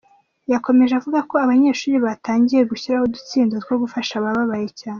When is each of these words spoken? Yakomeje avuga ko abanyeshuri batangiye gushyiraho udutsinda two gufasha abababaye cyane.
Yakomeje 0.53 0.93
avuga 0.99 1.19
ko 1.29 1.35
abanyeshuri 1.45 1.95
batangiye 2.05 2.61
gushyiraho 2.69 3.05
udutsinda 3.07 3.55
two 3.65 3.75
gufasha 3.83 4.13
abababaye 4.17 4.67
cyane. 4.79 4.89